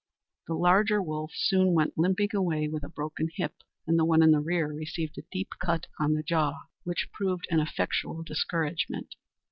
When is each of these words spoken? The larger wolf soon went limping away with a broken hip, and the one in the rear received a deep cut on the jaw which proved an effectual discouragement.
The 0.47 0.55
larger 0.55 0.99
wolf 0.99 1.31
soon 1.35 1.75
went 1.75 1.95
limping 1.95 2.29
away 2.33 2.67
with 2.67 2.83
a 2.83 2.89
broken 2.89 3.29
hip, 3.35 3.57
and 3.85 3.99
the 3.99 4.03
one 4.03 4.23
in 4.23 4.31
the 4.31 4.39
rear 4.39 4.69
received 4.73 5.15
a 5.19 5.29
deep 5.31 5.49
cut 5.59 5.85
on 5.99 6.15
the 6.15 6.23
jaw 6.23 6.63
which 6.83 7.11
proved 7.13 7.45
an 7.51 7.59
effectual 7.59 8.23
discouragement. 8.23 9.13